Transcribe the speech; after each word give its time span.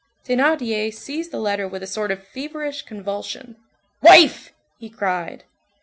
Thénardier 0.25 0.91
seized 0.91 1.29
the 1.29 1.37
letter 1.37 1.67
with 1.67 1.83
a 1.83 1.85
sort 1.85 2.09
of 2.09 2.25
feverish 2.27 2.81
convulsion. 2.81 3.57
"Wife!" 4.01 4.51
he 4.79 4.89
cried. 4.89 5.43